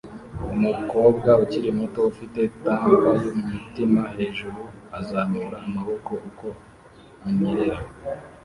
Umukobwa 0.55 1.29
ukiri 1.43 1.69
muto 1.79 1.99
ufite 2.11 2.39
tank 2.63 2.85
yumutima 3.35 4.01
hejuru 4.15 4.61
azamura 4.99 5.55
amaboko 5.67 6.11
uko 6.29 6.47
anyerera 7.27 7.79